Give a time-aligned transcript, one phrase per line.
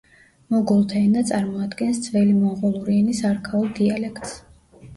[0.53, 4.37] მოგოლთა ენა წარმოადგენს ძველი მონღოლური ენის არქაულ დიალექტს.